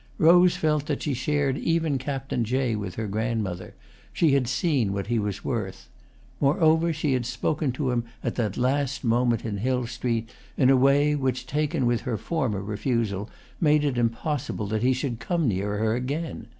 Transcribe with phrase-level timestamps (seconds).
[0.17, 3.75] Rose felt that she shared even Captain Jay with her grandmother;
[4.11, 5.89] she had seen what he was worth.
[6.39, 10.27] Moreover, she had spoken to him at that last moment in Hill Street
[10.57, 13.29] in a way which, taken with her former refusal,
[13.59, 16.47] made it impossible that he should come near her again.